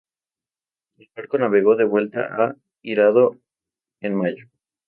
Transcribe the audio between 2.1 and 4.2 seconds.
a Hirado en